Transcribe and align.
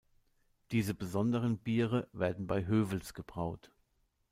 Diese 0.71 0.95
besonderen 0.95 1.59
Biere 1.59 2.07
werden 2.11 2.47
bei 2.47 2.65
Hövels 2.65 3.13
gebraut. 3.13 3.69